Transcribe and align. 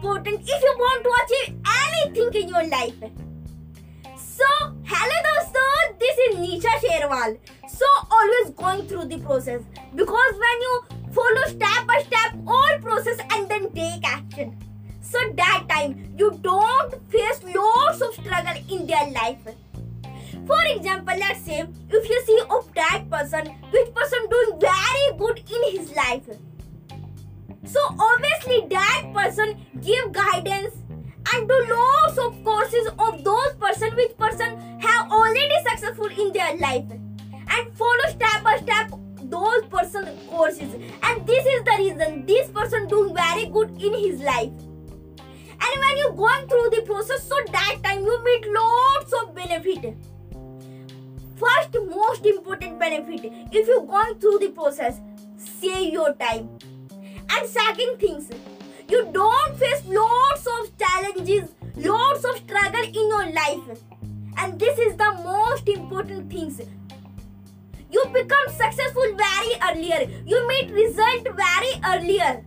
important 0.00 0.40
if 0.42 0.62
you 0.66 0.74
want 0.78 1.04
to 1.04 1.10
achieve 1.22 1.56
anything 1.82 2.42
in 2.42 2.48
your 2.48 2.66
life. 2.68 2.94
So, 4.16 4.46
hello 4.84 5.18
dosto, 5.26 5.64
this 5.98 6.16
is 6.26 6.36
Nisha 6.36 6.74
Sherwal. 6.84 7.38
So, 7.68 7.86
always 8.10 8.50
going 8.54 8.86
through 8.86 9.06
the 9.06 9.18
process 9.18 9.62
because 9.94 10.32
when 10.44 10.60
you 10.66 10.82
follow 11.12 11.44
step 11.46 11.86
by 11.86 12.02
step 12.06 12.34
all 12.46 12.78
process 12.80 13.18
and 13.32 13.48
then 13.48 13.70
take 13.72 14.06
action. 14.06 14.56
So 15.00 15.18
that 15.34 15.64
time 15.68 16.14
you 16.16 16.38
don't 16.42 16.94
face 17.10 17.40
lots 17.54 18.00
of 18.00 18.14
struggle 18.14 18.62
in 18.70 18.86
their 18.86 19.10
life. 19.10 19.38
For 20.46 20.62
example, 20.66 21.14
let's 21.18 21.44
say 21.44 21.66
if 21.90 22.08
you 22.08 22.22
see 22.26 22.40
of 22.50 22.72
that 22.74 23.04
person, 23.10 23.46
which 23.72 23.94
person 23.94 24.18
doing 24.30 24.60
very 24.60 24.79
give 29.82 30.12
guidance 30.12 30.74
and 31.32 31.48
do 31.48 31.66
lots 31.68 32.18
of 32.18 32.44
courses 32.44 32.88
of 32.98 33.24
those 33.24 33.54
person 33.58 33.94
which 33.96 34.16
person 34.16 34.58
have 34.80 35.10
already 35.10 35.58
successful 35.68 36.06
in 36.06 36.32
their 36.32 36.56
life. 36.56 36.84
And 37.52 37.72
follow 37.74 38.08
step 38.08 38.42
by 38.42 38.58
step 38.62 38.92
those 39.22 39.64
person 39.66 40.16
courses. 40.28 40.74
And 41.02 41.26
this 41.26 41.46
is 41.46 41.64
the 41.64 41.74
reason 41.78 42.26
this 42.26 42.48
person 42.48 42.88
doing 42.88 43.14
very 43.14 43.46
good 43.46 43.70
in 43.82 43.94
his 43.94 44.20
life. 44.20 44.52
And 45.62 45.80
when 45.84 45.96
you 45.98 46.12
going 46.16 46.48
through 46.48 46.70
the 46.70 46.82
process 46.86 47.28
so 47.28 47.36
that 47.52 47.76
time 47.82 48.04
you 48.04 48.24
meet 48.24 48.46
lots 48.52 49.12
of 49.12 49.34
benefit. 49.34 49.96
First 51.36 51.76
most 51.88 52.26
important 52.26 52.78
benefit 52.78 53.32
if 53.52 53.66
you 53.66 53.86
going 53.88 54.18
through 54.18 54.38
the 54.38 54.50
process 54.50 55.00
save 55.36 55.92
your 55.92 56.14
time. 56.14 56.48
And 57.30 57.48
second 57.48 57.98
things 57.98 58.30
you 58.88 59.08
don't 59.12 59.39
life. 63.40 63.82
And 64.36 64.58
this 64.58 64.78
is 64.78 64.96
the 64.96 65.12
most 65.24 65.68
important 65.68 66.30
things. 66.30 66.60
You 67.90 68.04
become 68.12 68.48
successful 68.48 69.16
very 69.16 69.52
earlier. 69.68 70.08
You 70.24 70.46
meet 70.48 70.70
result 70.70 71.28
very 71.44 71.72
earlier. 71.92 72.44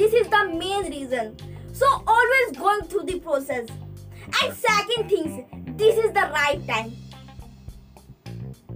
This 0.00 0.12
is 0.14 0.28
the 0.28 0.44
main 0.58 0.90
reason. 0.90 1.36
So 1.72 1.86
always 2.06 2.56
going 2.56 2.82
through 2.84 3.04
the 3.04 3.20
process. 3.20 3.68
And 4.42 4.56
second 4.56 5.08
things 5.08 5.44
this 5.76 5.96
is 5.96 6.12
the 6.12 6.26
right 6.32 6.66
time. 6.66 6.96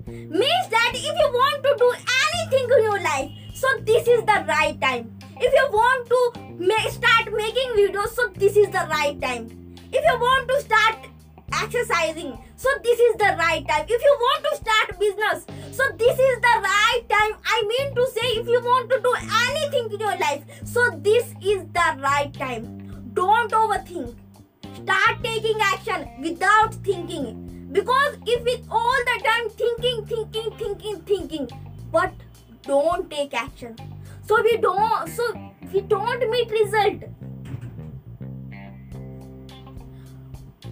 Means 0.07 0.69
that 0.71 0.93
if 0.95 1.19
you 1.23 1.29
want 1.41 1.65
to 1.65 1.75
do 1.79 1.91
anything 2.23 2.71
in 2.77 2.83
your 2.83 3.01
life 3.01 3.31
so 3.55 3.69
this 3.83 4.09
is 4.09 4.21
the 4.23 4.45
right 4.49 4.81
time. 4.81 5.17
If 5.41 5.53
you 5.53 5.67
want 5.73 6.09
to 6.09 6.91
start 6.91 7.33
making 7.33 7.77
videos 7.77 8.15
so 8.15 8.29
this 8.37 8.57
is 8.57 8.69
the 8.69 8.87
right 8.91 9.21
time 9.21 9.64
if 9.95 10.05
you 10.11 10.17
want 10.19 10.49
to 10.49 10.61
start 10.61 10.97
exercising 11.63 12.37
so 12.57 12.69
this 12.83 12.99
is 12.99 13.17
the 13.17 13.37
right 13.39 13.67
time. 13.69 13.85
If 13.89 14.03
you 14.03 14.17
want 14.21 14.45
to 14.45 14.57
start 14.57 14.99
business 14.99 15.47
so 15.77 15.85
this 15.99 16.19
is 16.19 16.37
the 16.47 16.57
right 16.63 17.03
time. 17.09 17.33
I 17.45 17.63
mean 17.69 17.95
to 17.95 18.07
say 18.09 18.27
if 18.41 18.49
you 18.49 18.61
want 18.61 18.91
to 18.91 19.01
do 19.01 19.15
anything 19.47 19.93
in 19.93 20.01
your 20.01 20.17
life 20.19 20.43
so 20.65 20.83
this 21.09 21.35
is 21.43 21.65
the 21.79 21.89
right 22.01 22.33
time. 22.33 23.11
Don't 23.13 23.53
overthink. 23.53 24.15
Start 24.83 25.23
taking 25.23 25.61
action 25.61 26.09
without 26.21 26.75
thinking. 26.75 27.69
Because 27.73 28.17
if 28.27 28.43
with 28.45 28.67
all 28.71 28.99
the 29.11 29.21
time 29.25 29.51
thinking 29.51 30.07
thinking 30.07 30.51
thinking 30.59 31.01
thinking 31.03 31.49
but 31.93 32.13
don't 32.63 33.11
take 33.11 33.35
action. 33.35 33.77
So 34.23 34.43
we 34.43 34.57
don't 34.57 35.09
so 35.09 35.29
we 35.73 35.83
don't 35.83 36.31
meet 36.31 36.51
result 36.51 37.05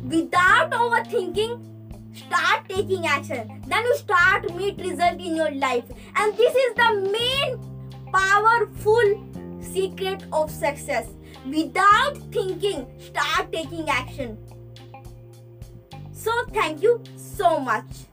without 0.02 0.70
overthinking 0.70 1.72
start 2.14 2.68
taking 2.68 3.06
action. 3.06 3.62
Then 3.66 3.84
you 3.84 3.96
start 3.96 4.54
meet 4.54 4.78
result 4.78 5.20
in 5.20 5.36
your 5.36 5.50
life. 5.52 5.84
And 6.16 6.36
this 6.36 6.54
is 6.54 6.74
the 6.74 7.10
main 7.10 7.58
powerful 8.12 9.60
secret 9.60 10.24
of 10.32 10.50
success. 10.50 11.08
Without 11.46 12.16
thinking 12.30 12.86
start 12.98 13.52
taking 13.52 13.88
action. 13.88 14.38
So 16.12 16.30
thank 16.52 16.82
you 16.82 17.02
so 17.16 17.58
much 17.58 18.06